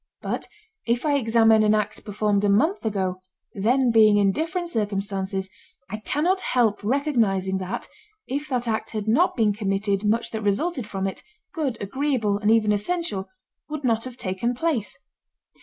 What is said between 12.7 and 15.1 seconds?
essential—would not have taken place.